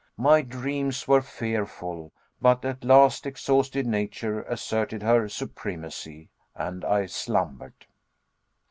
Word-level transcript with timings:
My 0.17 0.41
dreams 0.41 1.07
were 1.07 1.21
fearful, 1.21 2.11
but 2.41 2.65
at 2.65 2.83
last 2.83 3.27
exhausted 3.27 3.85
nature 3.85 4.41
asserted 4.41 5.03
her 5.03 5.29
supremacy, 5.29 6.31
and 6.55 6.83
I 6.83 7.05
slumbered. 7.05 7.85